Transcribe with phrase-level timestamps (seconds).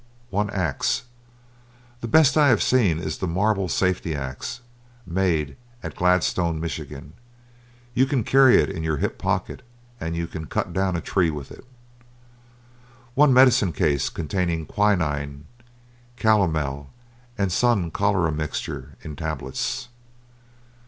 [0.31, 1.03] One axe.
[1.99, 4.61] The best I have seen is the Marble Safety Axe,
[5.05, 6.81] made at Gladstone, Mich.
[7.93, 9.61] You can carry it in your hip pocket,
[9.99, 11.65] and you can cut down a tree with it.
[13.13, 15.45] One medicine case containing quinine,
[16.17, 16.89] calomel,
[17.37, 19.89] and Sun Cholera Mixture in tablets.